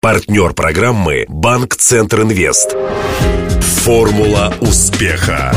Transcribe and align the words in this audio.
Партнер 0.00 0.52
программы 0.52 1.24
«Банк 1.28 1.74
Центр 1.74 2.22
Инвест». 2.22 2.76
Формула 3.82 4.54
успеха. 4.60 5.52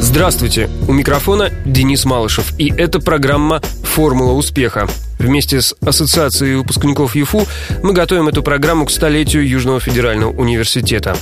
Здравствуйте, 0.00 0.68
у 0.88 0.92
микрофона 0.92 1.50
Денис 1.64 2.04
Малышев, 2.04 2.52
и 2.58 2.68
это 2.76 2.98
программа 2.98 3.62
«Формула 3.84 4.32
успеха». 4.32 4.88
Вместе 5.20 5.60
с 5.60 5.76
Ассоциацией 5.82 6.56
выпускников 6.56 7.14
ЮФУ 7.14 7.46
мы 7.84 7.92
готовим 7.92 8.26
эту 8.26 8.42
программу 8.42 8.86
к 8.86 8.90
столетию 8.90 9.48
Южного 9.48 9.78
федерального 9.78 10.32
университета. 10.32 11.16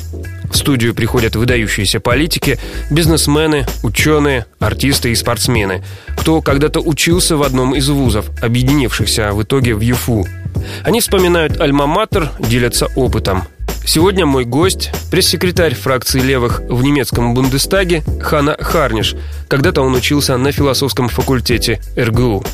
В 0.50 0.56
студию 0.56 0.94
приходят 0.94 1.36
выдающиеся 1.36 2.00
политики, 2.00 2.58
бизнесмены, 2.90 3.66
ученые, 3.82 4.46
артисты 4.58 5.10
и 5.10 5.14
спортсмены, 5.14 5.84
кто 6.16 6.40
когда-то 6.42 6.80
учился 6.80 7.36
в 7.36 7.42
одном 7.42 7.74
из 7.74 7.88
вузов, 7.88 8.30
объединившихся 8.42 9.32
в 9.32 9.42
итоге 9.42 9.74
в 9.74 9.80
ЮФУ. 9.80 10.26
Они 10.84 11.00
вспоминают 11.00 11.60
альма-матер, 11.60 12.30
делятся 12.38 12.88
опытом. 12.96 13.44
Сегодня 13.84 14.26
мой 14.26 14.44
гость– 14.44 14.90
пресс-секретарь 15.10 15.74
фракции 15.74 16.20
левых 16.20 16.60
в 16.68 16.82
немецком 16.82 17.32
Бундестаге 17.32 18.02
Хана 18.20 18.54
Харниш. 18.60 19.14
Когда-то 19.48 19.80
он 19.80 19.94
учился 19.94 20.36
на 20.36 20.52
философском 20.52 21.08
факультете 21.08 21.80
РГУ. 21.96 22.44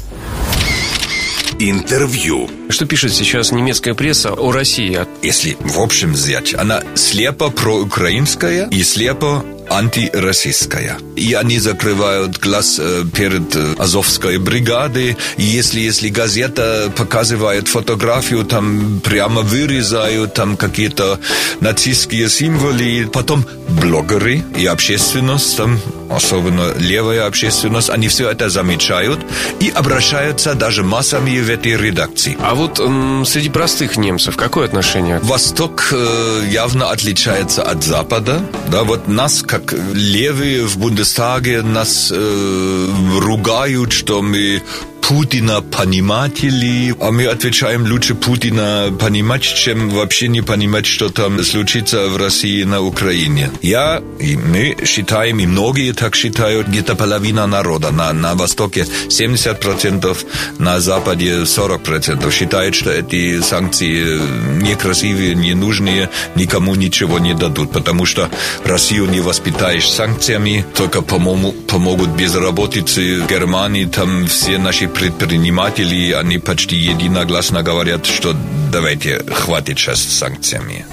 Интервью. 1.59 2.51
Что 2.69 2.87
пишет 2.87 3.15
сейчас 3.15 3.53
немецкая 3.53 3.95
пресса 3.95 4.33
о 4.33 4.51
России? 4.51 5.01
Если 5.23 5.57
в 5.61 5.81
общем 5.81 6.13
взять, 6.13 6.55
она 6.55 6.83
слепо 6.95 7.51
проукраинская 7.51 8.69
и 8.71 8.83
слепо 8.83 9.45
антироссийская. 9.69 10.99
И 11.17 11.33
они 11.35 11.59
закрывают 11.59 12.39
глаз 12.39 12.79
э, 12.81 13.05
перед 13.15 13.55
э, 13.57 13.75
Азовской 13.79 14.39
бригадой. 14.39 15.17
И 15.37 15.43
если, 15.43 15.81
если 15.81 16.09
газета 16.09 16.93
показывает 16.97 17.69
фотографию, 17.69 18.45
там 18.45 19.01
прямо 19.03 19.43
вырезают 19.43 20.35
там 20.35 20.57
какие-то 20.57 21.19
нацистские 21.61 22.29
символы. 22.29 23.09
Потом 23.13 23.47
блогеры 23.69 24.43
и 24.57 24.67
общественность, 24.67 25.57
там, 25.57 25.81
особенно 26.11 26.73
левая 26.79 27.27
общественность, 27.27 27.91
они 27.91 28.09
все 28.09 28.31
это 28.31 28.49
замечают 28.49 29.21
и 29.61 29.71
обращаются 29.71 30.55
даже 30.55 30.83
массами 30.83 31.41
в 31.41 31.51
этой 31.51 31.77
редакции. 31.77 32.37
А 32.41 32.55
вот 32.55 32.79
м, 32.81 33.25
среди 33.27 33.49
простых 33.49 33.97
немцев 33.97 34.37
какое 34.37 34.67
отношение? 34.67 35.19
Восток 35.21 35.89
э, 35.93 36.43
явно 36.51 36.91
отличается 36.91 37.63
от 37.63 37.83
Запада. 37.85 38.41
Да, 38.69 38.85
вот 38.85 39.09
нас, 39.09 39.43
как 39.43 39.75
левые 39.93 40.65
в 40.65 40.79
Бундестаге, 40.79 41.63
нас 41.63 42.13
э, 42.15 42.89
ругают, 43.19 43.93
что 43.93 44.23
мы 44.23 44.63
Путина 45.09 45.61
пониматели, 45.61 46.95
а 46.99 47.11
мы 47.11 47.27
отвечаем 47.27 47.85
лучше 47.85 48.15
Путина 48.15 48.91
понимать, 48.99 49.43
чем 49.43 49.91
вообще 49.91 50.29
не 50.29 50.41
понимать, 50.41 50.87
что 50.87 51.11
там 51.11 51.45
случится 51.45 52.09
в 52.09 52.17
России 52.17 52.63
на 52.63 52.81
Украине. 52.81 53.51
Я 53.61 54.03
и 54.19 54.35
мы 54.37 54.77
считаем, 54.87 55.41
и 55.41 55.47
многие 55.47 55.93
так 55.93 56.15
считают, 56.15 56.69
где-то 56.69 56.97
половина 56.97 57.47
народа 57.47 57.91
на, 57.91 58.15
на 58.15 58.35
Востоке 58.35 58.87
70%, 59.09 60.17
на 60.59 60.81
Западе 60.81 61.43
40% 61.43 62.33
считает, 62.33 62.75
что 62.75 62.91
эти 62.91 63.43
санкции 63.43 64.19
некрасивые, 64.63 65.35
ненужные, 65.35 66.09
никому 66.35 66.77
ничего 66.77 67.19
не 67.19 67.35
дадут, 67.35 67.73
потому 67.73 68.07
что 68.07 68.31
Россию 68.65 69.11
не 69.11 69.21
воспитаешь 69.21 69.91
санкциями, 69.91 70.65
только 70.75 71.03
помогут 71.03 72.09
безработице 72.09 73.21
в 73.21 73.29
Германии, 73.29 73.85
там 73.85 74.27
все 74.29 74.57
наши 74.57 74.89
предприниматели, 74.95 76.13
они 76.13 76.39
почти 76.39 76.77
единогласно 76.77 77.63
говорят, 77.63 78.07
что 78.07 78.35
давайте, 78.73 79.23
хватит 79.33 79.79
сейчас 79.79 80.01
с 80.01 80.19
санкциями. 80.19 80.87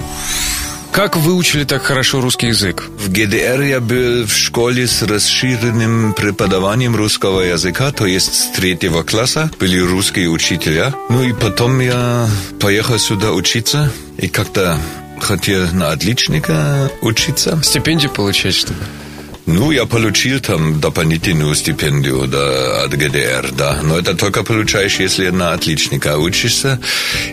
Как 0.92 1.16
выучили 1.16 1.64
так 1.64 1.82
хорошо 1.82 2.20
русский 2.20 2.48
язык? 2.48 2.84
В 2.98 3.10
ГДР 3.10 3.62
я 3.62 3.80
был 3.80 4.26
в 4.26 4.36
школе 4.36 4.86
с 4.86 5.02
расширенным 5.02 6.12
преподаванием 6.12 6.94
русского 6.94 7.40
языка, 7.40 7.92
то 7.92 8.04
есть 8.04 8.34
с 8.34 8.46
третьего 8.48 9.02
класса 9.02 9.50
были 9.58 9.78
русские 9.78 10.28
учителя. 10.28 10.94
Ну 11.08 11.22
и 11.22 11.32
потом 11.32 11.80
я 11.80 12.28
поехал 12.60 12.98
сюда 12.98 13.32
учиться 13.32 13.90
и 14.18 14.28
как-то 14.28 14.78
хотел 15.18 15.66
на 15.72 15.92
отличника 15.92 16.90
учиться. 17.00 17.58
Стипендию 17.62 18.10
получать, 18.10 18.54
что 18.54 18.74
ли? 18.74 18.80
Ну, 19.46 19.72
я 19.72 19.86
получил 19.86 20.40
там 20.40 20.80
дополнительную 20.80 21.54
стипендию 21.54 22.26
да, 22.26 22.84
от 22.84 22.92
ГДР, 22.92 23.50
да. 23.52 23.80
Но 23.82 23.98
это 23.98 24.14
только 24.14 24.44
получаешь, 24.44 25.00
если 25.00 25.30
на 25.30 25.52
отличника 25.52 26.16
учишься. 26.16 26.80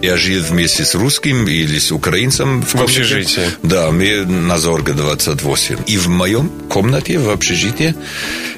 Я 0.01 0.17
жил 0.17 0.43
вместе 0.43 0.85
с 0.85 0.95
русским 0.95 1.47
или 1.47 1.77
с 1.77 1.91
украинцем 1.91 2.61
в, 2.61 2.73
в 2.73 2.81
общежитии. 2.81 3.43
Да, 3.63 3.91
мы 3.91 4.25
на 4.25 4.57
Зорге 4.57 4.93
28. 4.93 5.77
И 5.85 5.97
в 5.97 6.07
моем 6.07 6.49
комнате, 6.67 7.19
в 7.19 7.29
общежитии, 7.29 7.93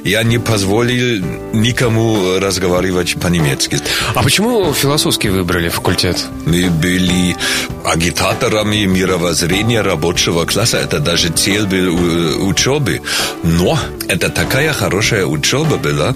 я 0.03 0.23
не 0.23 0.37
позволил 0.37 1.23
никому 1.53 2.39
разговаривать 2.39 3.15
по-немецки. 3.19 3.79
А 4.15 4.23
почему 4.23 4.73
философский 4.73 5.29
выбрали 5.29 5.69
факультет? 5.69 6.25
Мы 6.45 6.69
были 6.69 7.35
агитаторами 7.83 8.85
мировоззрения 8.85 9.81
рабочего 9.81 10.45
класса. 10.45 10.77
Это 10.77 10.99
даже 10.99 11.29
цель 11.29 11.65
был 11.65 12.47
учебы. 12.47 13.01
Но 13.43 13.79
это 14.07 14.29
такая 14.29 14.73
хорошая 14.73 15.25
учеба 15.25 15.77
была, 15.77 16.15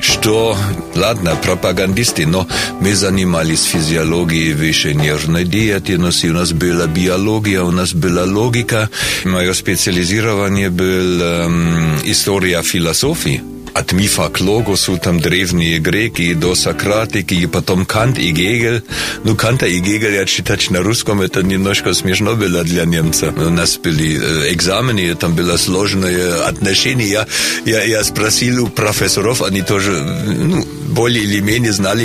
что, 0.00 0.56
ладно, 0.94 1.36
пропагандисты, 1.42 2.26
но 2.26 2.46
мы 2.80 2.94
занимались 2.94 3.64
физиологией 3.64 4.52
выше 4.54 4.94
нервной 4.94 5.44
деятельности, 5.44 6.26
у 6.28 6.32
нас 6.32 6.52
была 6.52 6.86
биология, 6.86 7.62
у 7.62 7.70
нас 7.70 7.92
была 7.92 8.24
логика. 8.24 8.88
Мое 9.24 9.52
специализирование 9.52 10.70
было 10.70 11.44
эм, 11.44 11.98
история 12.04 12.62
философии 12.62 13.42
от 13.74 13.92
мифа 13.92 14.28
к 14.28 14.40
логосу, 14.40 14.96
там 14.98 15.18
древние 15.20 15.80
греки 15.80 16.32
до 16.32 16.54
Сократики, 16.54 17.34
и 17.34 17.46
потом 17.46 17.84
Кант 17.84 18.18
и 18.18 18.30
Гегель. 18.30 18.84
Ну, 19.24 19.34
Канта 19.34 19.66
и 19.66 19.80
Гегеля 19.80 20.24
читать 20.26 20.70
на 20.70 20.80
русском, 20.80 21.20
это 21.20 21.42
немножко 21.42 21.92
смешно 21.92 22.36
было 22.36 22.62
для 22.62 22.84
немца. 22.84 23.34
У 23.36 23.50
нас 23.50 23.76
были 23.76 24.16
экзамены, 24.52 25.14
там 25.16 25.34
было 25.34 25.56
сложное 25.56 26.44
отношение. 26.46 27.08
Я, 27.08 27.26
я, 27.64 27.82
я 27.82 28.04
спросил 28.04 28.64
у 28.64 28.68
профессоров, 28.68 29.42
они 29.42 29.62
тоже, 29.62 29.90
ну, 29.90 30.64
более 30.90 31.24
или 31.24 31.40
менее 31.40 31.72
знали. 31.72 32.04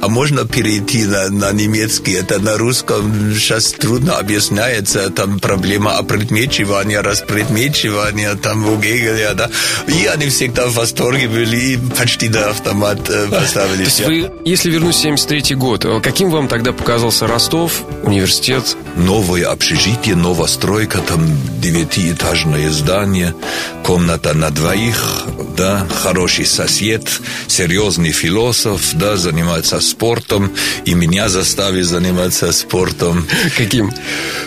А 0.00 0.08
можно 0.08 0.46
перейти 0.46 1.04
на, 1.04 1.30
на 1.30 1.52
немецкий? 1.52 2.12
Это 2.12 2.38
на 2.38 2.58
русском 2.58 3.34
сейчас 3.34 3.72
трудно 3.72 4.18
объясняется. 4.18 5.10
Там 5.10 5.40
проблема 5.40 5.96
опредмечивания, 5.96 7.02
распредмечивания, 7.02 8.34
там 8.36 8.68
у 8.68 8.76
Гегеля, 8.76 9.34
да. 9.34 9.50
И 9.88 10.06
они 10.06 10.28
всегда 10.28 10.66
в 10.66 10.74
восторге 10.74 11.07
были 11.16 11.56
и 11.56 11.76
почти 11.76 12.28
до 12.28 12.50
автомат 12.50 13.08
э, 13.08 13.28
поставили. 13.28 13.84
То 13.84 13.90
есть 13.90 14.00
вы, 14.06 14.30
если 14.44 14.70
вернусь 14.70 14.96
в 14.96 15.00
73 15.00 15.56
год, 15.56 15.84
э, 15.84 16.00
каким 16.00 16.30
вам 16.30 16.48
тогда 16.48 16.72
показался 16.72 17.26
Ростов, 17.26 17.82
университет? 18.02 18.76
Новое 18.96 19.46
общежитие, 19.46 20.16
новостройка, 20.16 20.98
там 20.98 21.20
девятиэтажное 21.60 22.70
здание, 22.70 23.34
комната 23.82 24.34
на 24.34 24.50
двоих, 24.50 25.26
да, 25.56 25.86
хороший 26.02 26.46
сосед, 26.46 27.20
серьезный 27.46 28.12
философ, 28.12 28.80
да, 28.94 29.16
занимается 29.16 29.80
спортом, 29.80 30.52
и 30.84 30.94
меня 30.94 31.28
заставили 31.28 31.82
заниматься 31.82 32.52
спортом. 32.52 33.26
Каким? 33.56 33.92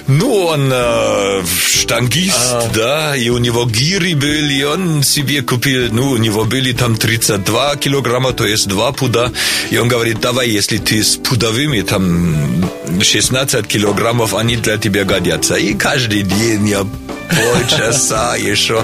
Ну, 0.07 0.45
он 0.45 0.69
э, 0.71 1.43
штангист, 1.65 2.37
а... 2.51 2.69
да, 2.73 3.15
и 3.15 3.29
у 3.29 3.37
него 3.37 3.65
гири 3.65 4.13
были, 4.13 4.63
он 4.63 5.03
себе 5.03 5.41
купил, 5.41 5.91
ну, 5.91 6.11
у 6.11 6.17
него 6.17 6.45
были 6.51 6.73
там 6.73 6.95
32 6.95 7.77
килограмма, 7.77 8.33
то 8.33 8.45
есть 8.45 8.67
2 8.67 8.91
пуда, 8.91 9.31
и 9.71 9.77
он 9.77 9.87
говорит, 9.87 10.19
давай, 10.19 10.49
если 10.49 10.77
ты 10.77 11.01
с 11.01 11.15
пудовыми, 11.15 11.81
там, 11.81 12.69
16 13.01 13.65
килограммов, 13.67 14.33
они 14.33 14.57
для 14.57 14.77
тебя 14.77 15.05
годятся. 15.05 15.55
И 15.55 15.73
каждый 15.73 16.23
день 16.23 16.67
я 16.67 16.85
полчаса 17.29 18.35
еще 18.51 18.83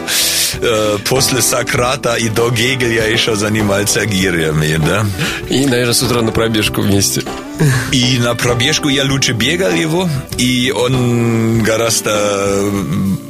э, 0.61 0.97
после 1.05 1.41
Сократа 1.41 2.15
и 2.15 2.29
до 2.29 2.49
Гегеля 2.49 3.11
еще 3.11 3.35
занимался 3.35 4.05
гирями, 4.05 4.77
да. 4.77 5.05
И, 5.49 5.65
наверное, 5.65 5.93
с 5.93 6.01
утра 6.01 6.21
на 6.21 6.31
пробежку 6.31 6.81
вместе. 6.81 7.23
И 7.91 8.17
на 8.19 8.35
пробежку 8.35 8.89
я 8.89 9.03
лучше 9.03 9.33
бегал 9.33 9.71
его, 9.71 10.09
и 10.37 10.71
он 10.71 11.63
гораздо 11.63 12.61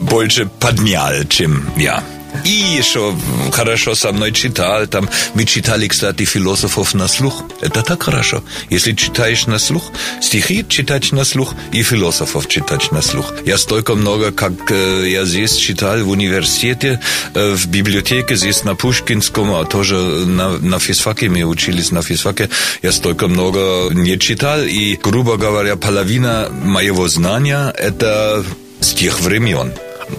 больше 0.02 0.48
поднял, 0.60 1.24
чем 1.30 1.70
я. 1.78 2.04
И 2.48 2.78
еще 2.78 3.14
хорошо 3.52 3.94
со 3.94 4.14
мной 4.14 4.32
читал. 4.32 4.88
Там 4.88 5.10
мы 5.34 5.44
читали, 5.44 5.88
кстати, 5.88 6.24
философов 6.24 6.94
на 6.94 7.10
слух. 7.10 7.44
Это 7.60 7.84
так 7.84 8.04
хорошо. 8.04 8.42
Если 8.70 8.94
читаешь 8.94 9.48
на 9.48 9.60
слух, 9.60 9.92
стихи 10.22 10.66
читать 10.70 11.12
на 11.12 11.26
слух 11.26 11.54
и 11.74 11.84
философов 11.84 12.48
читать 12.48 12.92
на 12.94 13.02
слух. 13.02 13.34
Я 13.46 13.58
столько 13.58 13.96
много, 13.96 14.32
как 14.32 14.72
э, 14.72 15.10
я 15.10 15.26
здесь 15.26 15.58
читал 15.58 15.98
в 16.00 16.10
университете, 16.10 17.02
э, 17.34 17.54
в 17.54 17.68
библиотеке 17.68 18.38
здесь 18.38 18.64
на 18.64 18.76
Пушкинском, 18.76 19.52
а 19.54 19.66
тоже 19.66 19.96
на, 19.98 20.58
на 20.58 20.80
физфаке, 20.80 21.28
мы 21.28 21.44
учились 21.44 21.92
на 21.92 22.02
физфаке. 22.02 22.50
Я 22.82 22.94
столько 22.94 23.28
много 23.28 23.90
не 23.92 24.18
читал. 24.18 24.62
И, 24.62 24.98
грубо 25.04 25.36
говоря, 25.36 25.76
половина 25.76 26.48
моего 26.50 27.10
знания– 27.10 27.74
это 27.78 28.46
с 28.80 28.94
тех 28.94 29.20
времен. 29.20 29.74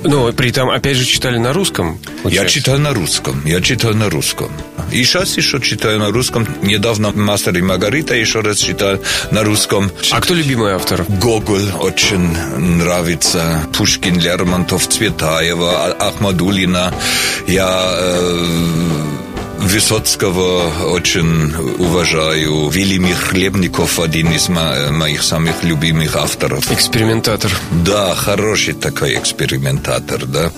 Ну, 0.05 0.33
при 0.33 0.51
этом, 0.51 0.71
опять 0.71 0.97
же, 0.97 1.05
читали 1.05 1.39
на 1.39 1.53
русском. 1.53 1.99
Получается. 2.23 2.31
Я 2.31 2.49
читал 2.49 2.79
на 2.79 2.95
русском. 2.95 3.43
Я 3.45 3.61
читал 3.61 3.95
на 3.95 4.11
русском. 4.11 4.51
И 4.93 5.03
сейчас 5.05 5.37
еще 5.37 5.61
читаю 5.61 5.99
на 5.99 6.11
русском. 6.11 6.47
Недавно 6.63 7.11
«Мастер 7.11 7.57
и 7.57 7.63
Маргарита» 7.63 8.15
еще 8.15 8.41
раз 8.41 8.59
читал 8.59 8.99
на 9.31 9.45
русском. 9.45 9.91
А 10.11 10.21
кто 10.21 10.35
любимый 10.35 10.73
автор? 10.73 11.05
Гоголь 11.09 11.71
очень 11.81 12.37
нравится. 12.59 13.67
Пушкин, 13.77 14.19
Лермонтов, 14.19 14.87
Цветаева, 14.89 15.87
а-, 15.87 16.09
Ахмадулина. 16.09 16.95
Я... 17.47 17.95
Э 17.99 19.08
Высоцкого 19.59 20.87
очень 20.93 21.53
уважаю. 21.79 22.69
Велимир 22.69 23.17
Хлебников 23.17 23.99
один 23.99 24.31
из 24.31 24.49
моих 24.49 25.23
самых 25.23 25.65
любимых 25.65 26.15
авторов. 26.15 26.71
Экспериментатор. 26.71 27.51
Да, 27.85 28.15
хороший 28.15 28.75
такой 28.75 29.19
экспериментатор, 29.19 30.25
да. 30.27 30.53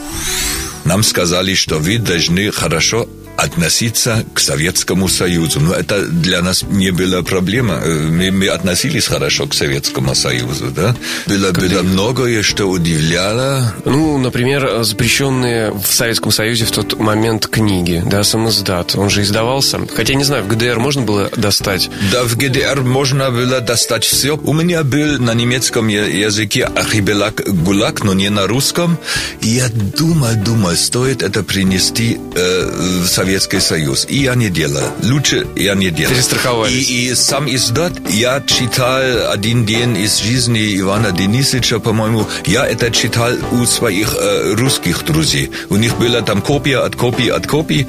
Нам 0.85 1.03
сказали, 1.03 1.55
что 1.55 1.79
вы 1.79 1.99
должны 1.99 2.51
хорошо 2.51 3.09
относиться 3.43 4.25
к 4.35 4.41
Советскому 4.41 5.09
Союзу. 5.09 5.61
Но 5.61 5.75
это 5.75 6.07
для 6.07 6.43
нас 6.43 6.63
не 6.63 6.91
была 6.91 7.23
проблема. 7.23 7.81
Э, 7.83 8.09
мы, 8.11 8.31
мы 8.31 8.49
относились 8.49 9.07
хорошо 9.07 9.47
к 9.47 9.55
Советскому 9.55 10.15
Союзу, 10.15 10.71
да? 10.71 10.95
Было, 11.27 11.53
было 11.53 11.83
многое, 11.83 12.43
что 12.43 12.67
удивляло. 12.67 13.75
Ну, 13.85 14.19
например, 14.19 14.83
запрещенные 14.83 15.73
в 15.73 15.93
Советском 15.93 16.33
Союзе 16.33 16.67
в 16.67 16.71
тот 16.71 16.99
момент 16.99 17.47
книги, 17.47 18.03
да, 18.05 18.23
самоздат. 18.25 18.95
Он 18.97 19.09
же 19.09 19.23
издавался. 19.23 19.81
Хотя, 19.95 20.15
не 20.15 20.25
знаю, 20.25 20.45
в 20.45 20.49
ГДР 20.49 20.79
можно 20.79 21.03
было 21.03 21.31
достать? 21.37 21.91
Да, 22.13 22.25
в 22.25 22.37
ГДР 22.37 22.83
можно 22.83 23.31
было 23.31 23.61
достать 23.61 24.05
все. 24.05 24.37
У 24.37 24.53
меня 24.53 24.85
был 24.85 25.19
на 25.19 25.35
немецком 25.35 25.89
языке 25.89 26.65
архипелаг 26.65 27.43
ГУЛАГ, 27.47 28.05
но 28.05 28.13
не 28.13 28.29
на 28.29 28.47
русском. 28.47 28.99
И 29.41 29.49
я 29.49 29.69
думал, 29.97 30.35
думал, 30.45 30.77
стоит 30.77 31.23
это 31.23 31.43
принести 31.43 32.19
э, 32.35 33.01
в 33.03 33.07
Советский 33.07 33.30
Советский 33.31 33.61
Союз. 33.61 34.07
И 34.09 34.23
я 34.23 34.35
не 34.35 34.51
делаю. 34.51 34.91
Лучше 35.05 35.47
я 35.55 35.77
не 35.77 35.91
делаю. 35.91 36.17
Перестраховались. 36.17 36.91
И, 36.91 37.11
и 37.11 37.15
сам 37.15 37.47
издат, 37.47 37.93
я 38.11 38.43
читал 38.45 39.31
один 39.31 39.65
день 39.65 39.97
из 39.97 40.19
жизни 40.19 40.59
Ивана 40.81 41.13
Денисовича, 41.13 41.79
по-моему, 41.79 42.27
я 42.47 42.67
это 42.67 42.91
читал 42.91 43.31
у 43.53 43.67
своих 43.67 44.17
э, 44.19 44.55
русских 44.55 45.05
друзей. 45.05 45.51
У 45.69 45.77
них 45.77 45.97
была 45.97 46.23
там 46.23 46.43
копия 46.43 46.79
от 46.79 46.97
копии 46.97 47.29
от 47.29 47.47
копии. 47.47 47.87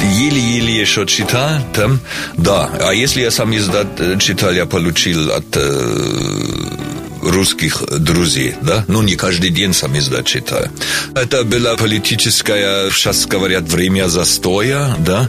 Еле-еле 0.00 0.80
еще 0.80 1.06
читал 1.06 1.58
там. 1.74 1.98
Да, 2.36 2.70
а 2.80 2.94
если 2.94 3.22
я 3.22 3.32
сам 3.32 3.52
издат 3.56 4.20
читал, 4.20 4.52
я 4.52 4.64
получил 4.64 5.32
от... 5.32 5.56
Э, 5.56 6.83
русских 7.24 7.82
друзей, 7.98 8.54
да? 8.62 8.84
Ну, 8.88 9.02
не 9.02 9.16
каждый 9.16 9.50
день 9.50 9.74
сам 9.74 9.96
издать 9.98 10.26
читаю. 10.26 10.70
Это 11.14 11.44
была 11.44 11.76
политическая, 11.76 12.90
сейчас 12.90 13.26
говорят, 13.26 13.64
время 13.64 14.08
застоя, 14.08 14.94
да? 14.98 15.28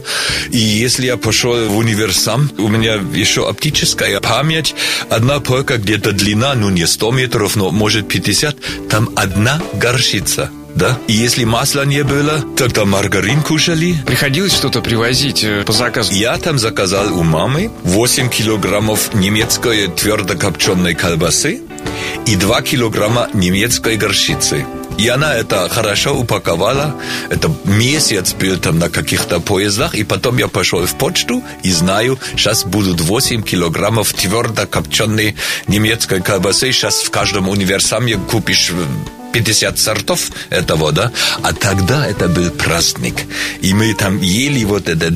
И 0.50 0.58
если 0.58 1.06
я 1.06 1.16
пошел 1.16 1.66
в 1.66 1.76
универсам, 1.76 2.50
у 2.58 2.68
меня 2.68 2.94
еще 3.14 3.48
оптическая 3.48 4.20
память, 4.20 4.74
одна 5.10 5.40
полка 5.40 5.76
где-то 5.76 6.12
длина, 6.12 6.54
ну, 6.54 6.70
не 6.70 6.86
100 6.86 7.12
метров, 7.12 7.56
но, 7.56 7.70
может, 7.70 8.08
50, 8.08 8.56
там 8.88 9.10
одна 9.16 9.60
горшица 9.74 10.50
да? 10.76 10.98
И 11.08 11.12
если 11.14 11.44
масла 11.44 11.84
не 11.84 12.04
было, 12.04 12.44
тогда 12.56 12.84
маргарин 12.84 13.42
кушали. 13.42 13.96
Приходилось 14.06 14.54
что-то 14.54 14.82
привозить 14.82 15.42
э, 15.42 15.64
по 15.64 15.72
заказу? 15.72 16.12
Я 16.12 16.36
там 16.36 16.58
заказал 16.58 17.18
у 17.18 17.22
мамы 17.22 17.70
8 17.84 18.28
килограммов 18.28 19.14
немецкой 19.14 19.88
твердокопченой 19.88 20.94
колбасы, 20.94 21.62
и 22.26 22.36
2 22.36 22.62
килограмма 22.62 23.28
немецкой 23.34 23.96
горчицы. 23.96 24.66
И 24.98 25.08
она 25.08 25.34
это 25.34 25.68
хорошо 25.68 26.18
упаковала. 26.18 26.94
Это 27.28 27.50
месяц 27.64 28.32
был 28.32 28.56
там 28.58 28.78
на 28.78 28.88
каких-то 28.88 29.40
поездах. 29.40 29.94
И 29.94 30.04
потом 30.04 30.38
я 30.38 30.48
пошел 30.48 30.86
в 30.86 30.94
почту 30.96 31.42
и 31.62 31.70
знаю, 31.70 32.18
сейчас 32.36 32.64
будут 32.64 33.00
8 33.00 33.42
килограммов 33.42 34.12
твердо 34.14 34.66
копченой 34.66 35.36
немецкой 35.68 36.22
колбасы. 36.22 36.72
Сейчас 36.72 37.02
в 37.02 37.10
каждом 37.10 37.48
универсаме 37.48 38.16
купишь 38.16 38.72
50 39.36 39.78
сортов 39.78 40.30
этого, 40.48 40.92
да, 40.92 41.12
а 41.42 41.52
тогда 41.52 42.06
это 42.06 42.26
был 42.26 42.50
праздник. 42.50 43.16
И 43.60 43.74
мы 43.74 43.92
там 43.92 44.22
ели 44.22 44.64
вот 44.64 44.88
это 44.88 45.12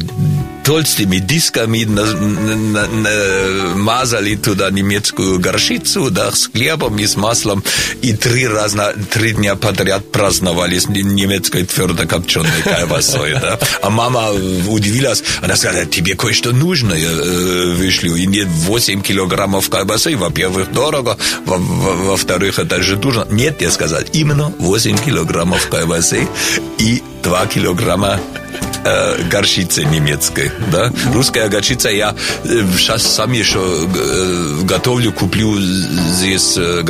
толстыми 0.64 1.18
дисками 1.18 1.84
на, 1.84 2.04
на, 2.04 2.86
на, 2.86 3.74
мазали 3.76 4.36
туда 4.36 4.70
немецкую 4.70 5.38
горчицу, 5.38 6.10
да, 6.10 6.30
с 6.30 6.46
хлебом 6.46 6.98
и 6.98 7.06
с 7.06 7.16
маслом, 7.16 7.64
и 8.02 8.12
три 8.12 8.46
раза, 8.46 8.94
три 9.10 9.32
дня 9.32 9.56
подряд 9.56 10.10
праздновали 10.10 10.78
с 10.78 10.88
немецкой 10.88 11.64
твердокопченой 11.64 12.62
колбасой, 12.64 13.32
да. 13.32 13.58
А 13.82 13.90
мама 13.90 14.30
удивилась, 14.30 15.22
она 15.42 15.56
сказала, 15.56 15.86
тебе 15.86 16.14
кое-что 16.14 16.52
нужно, 16.52 16.94
я 16.94 17.10
э, 17.10 17.74
вышлю, 17.76 18.14
и 18.14 18.26
нет 18.26 18.48
8 18.48 19.02
килограммов 19.02 19.68
колбасы, 19.68 20.16
во-первых, 20.16 20.72
дорого, 20.72 21.16
во-вторых, 21.46 22.58
это 22.58 22.82
же 22.82 22.96
нужно. 22.96 23.26
Нет, 23.30 23.62
я 23.62 23.70
сказал, 23.70 24.02
именно 24.12 24.52
8 24.58 24.98
килограммов 24.98 25.68
колбасы 25.68 26.28
и 26.78 27.02
2 27.22 27.46
килограмма 27.46 28.20
э, 28.84 29.22
горчицы 29.30 29.84
немецкой, 29.84 30.50
да. 30.72 30.92
Русская 31.12 31.48
горчица 31.48 31.88
я 31.88 32.14
сейчас 32.44 33.02
сам 33.02 33.32
еще 33.32 33.60
э, 33.60 34.64
готовлю, 34.64 35.12
куплю 35.12 35.58
здесь 35.58 36.56
э, 36.56 36.82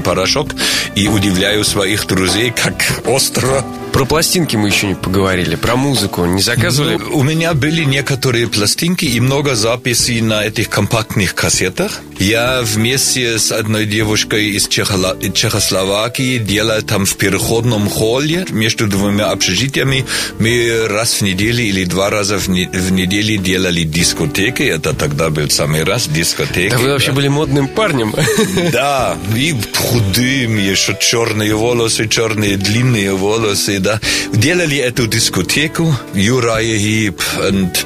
порошок 0.00 0.48
и 0.94 1.08
удивляю 1.08 1.64
своих 1.64 2.06
друзей, 2.06 2.52
как 2.52 2.74
остро 3.06 3.64
про 3.96 4.04
пластинки 4.04 4.56
мы 4.56 4.68
еще 4.68 4.88
не 4.88 4.94
поговорили, 4.94 5.56
про 5.56 5.74
музыку 5.74 6.26
не 6.26 6.42
заказывали? 6.42 6.96
Ну, 6.96 7.16
у 7.16 7.22
меня 7.22 7.54
были 7.54 7.82
некоторые 7.84 8.46
пластинки 8.46 9.06
и 9.06 9.20
много 9.20 9.54
записей 9.54 10.20
на 10.20 10.44
этих 10.44 10.68
компактных 10.68 11.34
кассетах. 11.34 12.02
Я 12.18 12.60
вместе 12.62 13.38
с 13.38 13.52
одной 13.52 13.86
девушкой 13.86 14.50
из 14.50 14.68
Чехола... 14.68 15.16
Чехословакии 15.32 16.36
делал 16.36 16.82
там 16.82 17.06
в 17.06 17.16
переходном 17.16 17.88
холле 17.88 18.44
между 18.50 18.86
двумя 18.86 19.30
общежитиями. 19.30 20.04
Мы 20.38 20.86
раз 20.88 21.14
в 21.14 21.22
неделю 21.22 21.64
или 21.64 21.84
два 21.84 22.10
раза 22.10 22.36
в, 22.36 22.48
не... 22.48 22.66
в 22.66 22.92
неделю 22.92 23.38
делали 23.38 23.82
дискотеки. 23.84 24.62
Это 24.62 24.92
тогда 24.92 25.30
был 25.30 25.48
самый 25.48 25.84
раз 25.84 26.06
дискотеки. 26.06 26.72
Да 26.72 26.78
вы 26.78 26.90
вообще 26.90 27.12
были 27.12 27.28
модным 27.28 27.66
парнем. 27.66 28.14
Да, 28.72 29.16
и 29.34 29.54
худым, 29.74 30.58
еще 30.58 30.96
черные 31.00 31.54
волосы, 31.54 32.08
черные 32.08 32.56
длинные 32.58 33.14
волосы 33.14 33.78
да, 33.86 34.00
делали 34.32 34.78
эту 34.78 35.06
дискотеку, 35.06 35.96
Юрай 36.12 36.76
Хип, 36.76 37.20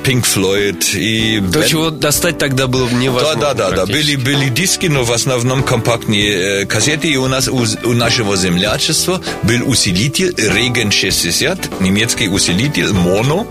Pink 0.03 0.25
Floyd 0.25 0.97
и... 0.97 1.43
То, 1.53 1.69
чего 1.69 1.91
достать 1.91 2.39
тогда 2.39 2.69
было 2.69 2.89
невозможно. 2.89 3.41
Да, 3.41 3.53
да, 3.53 3.71
да, 3.71 3.77
да. 3.77 3.87
Были, 3.87 4.17
были 4.17 4.49
диски, 4.49 4.87
но 4.87 5.05
в 5.05 5.13
основном 5.13 5.63
компактные 5.63 6.63
э, 6.63 6.67
кассеты, 6.67 7.09
и 7.09 7.17
у 7.17 7.29
нас, 7.29 7.49
у, 7.49 7.67
у 7.85 7.93
нашего 7.93 8.35
землячества 8.37 9.21
был 9.43 9.69
усилитель 9.69 10.31
Regen 10.31 10.91
60, 10.91 11.83
немецкий 11.83 12.29
усилитель, 12.29 12.95
моно, 12.95 13.47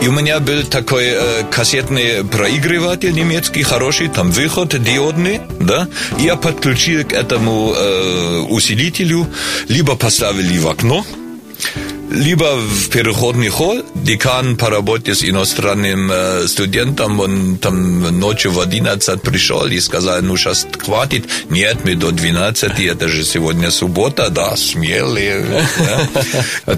и 0.00 0.08
у 0.08 0.12
меня 0.12 0.40
был 0.40 0.64
такой 0.64 1.04
э, 1.04 1.44
кассетный 1.48 2.24
проигрыватель 2.24 3.12
немецкий, 3.12 3.62
хороший, 3.62 4.08
там 4.08 4.32
выход 4.32 4.82
диодный, 4.82 5.42
да, 5.60 5.86
и 6.18 6.24
я 6.24 6.34
подключил 6.34 7.04
к 7.04 7.12
этому 7.12 7.72
э, 7.76 8.38
усилителю, 8.48 9.28
либо 9.68 9.94
поставили 9.94 10.58
в 10.58 10.66
окно, 10.66 11.04
либо 12.10 12.56
в 12.56 12.88
переходный 12.90 13.48
холл. 13.48 13.82
Декан 13.94 14.56
по 14.56 14.70
работе 14.70 15.14
с 15.14 15.24
иностранным 15.24 16.10
э, 16.10 16.46
студентом, 16.48 17.20
он 17.20 17.58
там 17.58 18.00
ночью 18.18 18.52
в 18.52 18.60
11 18.60 19.22
пришел 19.22 19.66
и 19.66 19.80
сказал, 19.80 20.22
ну 20.22 20.36
сейчас 20.36 20.66
хватит. 20.78 21.26
Нет, 21.50 21.84
мы 21.84 21.94
до 21.94 22.10
12, 22.10 22.80
это 22.80 23.08
же 23.08 23.24
сегодня 23.24 23.70
суббота, 23.70 24.30
да, 24.30 24.56
смелые. 24.56 25.44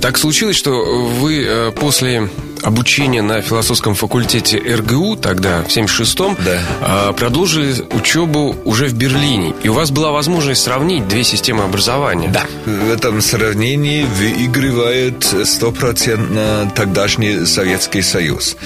Так 0.00 0.18
случилось, 0.18 0.56
что 0.56 0.72
вы 1.20 1.44
э, 1.46 1.72
после 1.72 2.28
обучения 2.62 3.22
на 3.22 3.42
философском 3.42 3.94
факультете 3.94 4.58
РГУ 4.58 5.16
тогда, 5.16 5.62
в 5.62 5.68
76-м, 5.68 6.36
Да. 6.44 6.60
а, 6.80 7.12
продолжили 7.12 7.74
учебу 7.92 8.56
уже 8.64 8.86
в 8.86 8.94
Берлине. 8.94 9.54
И 9.62 9.68
у 9.68 9.74
вас 9.74 9.90
была 9.90 10.10
возможность 10.10 10.62
сравнить 10.62 11.06
две 11.08 11.24
системы 11.24 11.64
образования. 11.64 12.28
Да. 12.32 12.44
В 12.66 12.90
этом 12.90 13.20
сравнении 13.20 14.04
выигрывает 14.04 15.24
стопроцентно 15.44 16.70
тогдашний 16.74 17.44
Советский 17.46 18.02
Союз. 18.02 18.56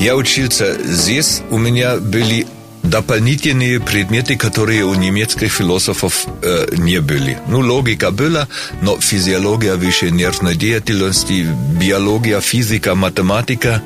Я 0.00 0.16
учился 0.16 0.74
здесь, 0.84 1.42
у 1.50 1.58
меня 1.58 1.96
были 1.96 2.46
дополнительные 2.86 3.80
предметы, 3.80 4.36
которые 4.36 4.84
у 4.84 4.94
немецких 4.94 5.52
философов 5.52 6.26
э, 6.42 6.66
не 6.76 7.00
были. 7.00 7.38
Ну, 7.48 7.60
логика 7.60 8.10
была, 8.10 8.48
но 8.82 8.98
физиология 9.00 9.74
высшей 9.74 10.10
нервной 10.10 10.54
деятельности, 10.54 11.46
биология, 11.80 12.40
физика, 12.40 12.94
математика, 12.94 13.82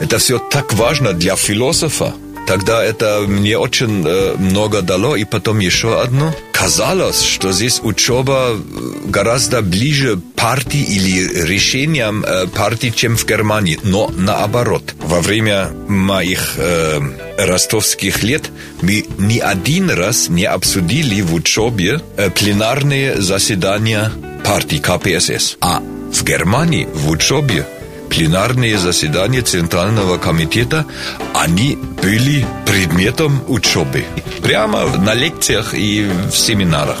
это 0.00 0.18
все 0.18 0.38
так 0.38 0.72
важно 0.72 1.12
для 1.12 1.36
философа. 1.36 2.14
Тогда 2.48 2.82
это 2.82 3.24
мне 3.28 3.58
очень 3.58 4.04
э, 4.06 4.34
много 4.38 4.80
дало. 4.80 5.16
И 5.16 5.24
потом 5.24 5.58
еще 5.58 6.00
одно. 6.00 6.34
Казалось, 6.50 7.22
что 7.22 7.52
здесь 7.52 7.78
учеба 7.82 8.52
э, 8.52 9.10
гораздо 9.10 9.60
ближе 9.60 10.18
партии 10.34 10.80
или 10.80 11.44
решениям 11.46 12.24
э, 12.24 12.46
партий, 12.46 12.90
чем 12.90 13.18
в 13.18 13.26
Германии. 13.26 13.78
Но 13.82 14.10
наоборот. 14.16 14.94
Во 14.98 15.20
время 15.20 15.68
моих 15.88 16.54
э, 16.56 17.00
ростовских 17.36 18.22
лет 18.22 18.50
мы 18.80 19.04
ни 19.18 19.38
один 19.40 19.90
раз 19.90 20.30
не 20.30 20.46
обсудили 20.46 21.20
в 21.20 21.34
учебе 21.34 22.00
пленарные 22.34 23.20
заседания 23.20 24.10
партии 24.42 24.78
КПСС. 24.78 25.58
А 25.60 25.82
в 26.12 26.24
Германии 26.24 26.88
в 26.94 27.10
учебе 27.10 27.66
пленарные 28.10 28.78
заседания 28.78 29.42
Центрального 29.42 30.18
комитета, 30.18 30.86
они 31.34 31.78
были 32.02 32.46
предметом 32.66 33.42
учебы. 33.48 34.04
Прямо 34.42 34.86
на 34.96 35.14
лекциях 35.14 35.74
и 35.74 36.08
в 36.30 36.36
семинарах. 36.36 36.98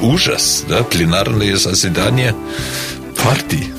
Ужас, 0.00 0.64
да, 0.68 0.82
пленарные 0.84 1.56
заседания 1.56 2.34
партии. 3.24 3.72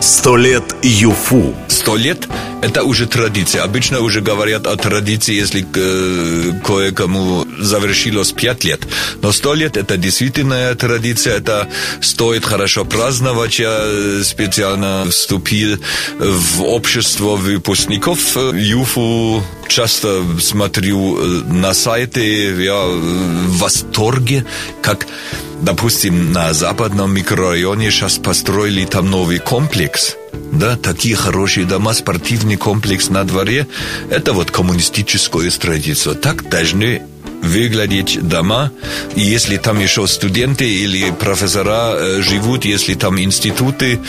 Сто 0.00 0.36
лет 0.36 0.64
ЮФУ. 0.82 1.54
Сто 1.68 1.96
лет– 1.96 2.26
это 2.66 2.82
уже 2.82 3.06
традиция. 3.06 3.62
Обычно 3.62 4.00
уже 4.00 4.20
говорят 4.20 4.66
о 4.66 4.76
традиции, 4.76 5.34
если 5.34 5.64
э, 5.74 6.52
кое-кому 6.64 7.46
завершилось 7.58 8.32
пять 8.32 8.64
лет. 8.64 8.80
Но 9.22 9.32
сто 9.32 9.54
лет– 9.54 9.76
это 9.78 9.96
действительно 9.96 10.74
традиция. 10.74 11.36
Это 11.36 11.68
стоит 12.00 12.44
хорошо 12.44 12.84
праздновать. 12.84 13.58
Я 13.58 13.78
э, 13.80 14.22
специально 14.24 15.06
вступил 15.10 15.78
в 16.18 16.62
общество 16.62 17.36
выпускников 17.36 18.36
э, 18.36 18.52
ЮФУ. 18.54 19.42
Часто 19.68 20.22
смотрю 20.40 21.16
на 21.46 21.74
сайты, 21.74 22.54
я 22.62 22.84
в 22.84 23.58
восторге, 23.58 24.44
как 24.82 25.06
Допустим, 25.62 26.32
на 26.32 26.52
западном 26.52 27.14
микрорайоне 27.14 27.90
сейчас 27.90 28.18
построили 28.18 28.84
там 28.84 29.10
новый 29.10 29.38
комплекс. 29.38 30.14
Да, 30.52 30.76
такие 30.76 31.16
хорошие 31.16 31.66
дома, 31.66 31.92
спортивный 31.92 32.56
комплекс 32.56 33.10
на 33.10 33.24
дворе. 33.24 33.66
Это 34.10 34.32
вот 34.32 34.50
коммунистическое 34.50 35.50
строительство. 35.50 36.14
Так 36.14 36.48
должны 36.48 37.02
выглядеть 37.42 38.26
дома. 38.26 38.72
И 39.14 39.20
если 39.20 39.56
там 39.56 39.78
еще 39.80 40.06
студенты 40.06 40.68
или 40.68 41.10
профессора 41.10 41.94
э, 41.94 42.22
живут, 42.22 42.64
если 42.64 42.94
там 42.94 43.20
институты, 43.20 44.00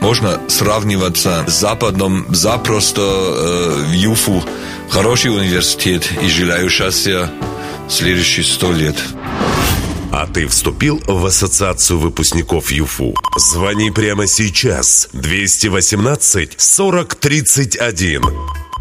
можно 0.00 0.40
сравниваться 0.48 1.44
с 1.46 1.52
Западом 1.52 2.26
запросто 2.28 3.02
э, 3.02 3.84
в 3.88 3.92
ЮФУ. 3.92 4.44
Хороший 4.90 5.34
университет 5.34 6.08
и 6.22 6.28
желаю 6.28 6.68
счастья 6.70 7.30
следующие 7.88 8.44
сто 8.44 8.72
лет. 8.72 8.96
А 10.12 10.26
ты 10.26 10.46
вступил 10.46 11.00
в 11.06 11.26
ассоциацию 11.26 11.98
выпускников 11.98 12.70
ЮФУ? 12.70 13.14
Звони 13.36 13.90
прямо 13.90 14.26
сейчас. 14.26 15.08
218 15.12 16.54
40 16.56 17.14
31. 17.14 18.22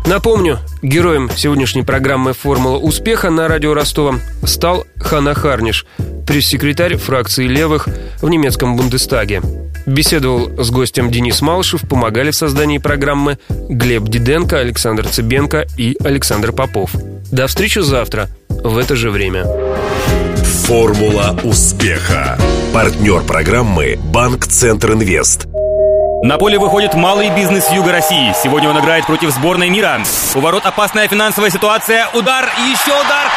Напомню, 0.05 0.60
героем 0.84 1.32
сегодняшней 1.36 1.82
программы 1.82 2.34
«Формула 2.34 2.77
успеха» 2.77 3.32
на 3.32 3.48
радио 3.48 3.74
Ростова 3.74 4.20
стал 4.44 4.86
Хана 4.98 5.34
Харниш, 5.34 5.88
пресс-секретарь 6.27 6.98
фракции 6.98 7.48
левых 7.48 7.88
в 8.22 8.29
немецком 8.29 8.75
Бундестаге. 8.75 9.41
Беседовал 9.88 10.63
с 10.63 10.70
гостем 10.70 11.10
Денис 11.10 11.41
Малышев, 11.41 11.82
помогали 11.89 12.29
в 12.29 12.36
создании 12.36 12.77
программы 12.77 13.39
Глеб 13.50 14.03
Диденко, 14.03 14.60
Александр 14.60 15.08
Цыбенко 15.08 15.65
и 15.75 15.98
Александр 16.03 16.51
Попов. 16.51 16.91
До 17.32 17.48
встречи 17.48 17.79
завтра 17.79 18.29
в 18.50 18.77
это 18.77 18.96
же 18.96 19.10
время. 19.10 19.46
Формула 20.63 21.38
успеха. 21.43 22.39
Партнер 22.74 23.21
программы 23.21 24.00
«Банк 24.01 24.47
Центр 24.47 24.93
Инвест». 24.93 25.45
На 26.24 26.38
поле 26.39 26.57
выходит 26.57 26.95
малый 26.95 27.29
бизнес 27.29 27.69
Юга 27.69 27.91
России. 27.91 28.33
Сегодня 28.41 28.69
он 28.69 28.79
играет 28.79 29.05
против 29.05 29.29
сборной 29.31 29.69
мира. 29.69 30.01
У 30.33 30.39
ворот 30.39 30.65
опасная 30.65 31.07
финансовая 31.07 31.51
ситуация. 31.51 32.07
Удар 32.13 32.50
еще 32.71 32.93
удар. 32.93 33.27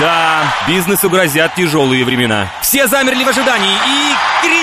Да, 0.00 0.44
бизнесу 0.66 1.10
грозят 1.10 1.54
тяжелые 1.56 2.04
времена. 2.04 2.50
Все 2.62 2.86
замерли 2.86 3.24
в 3.24 3.28
ожидании. 3.28 3.74
И 3.74 4.46
банка 4.46 4.62